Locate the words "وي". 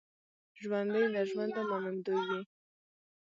2.29-2.41